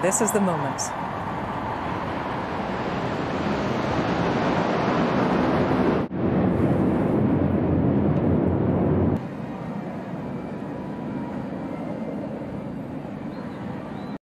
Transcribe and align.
This 0.00 0.20
is 0.20 0.30
the 0.30 0.40
moment. 0.40 1.07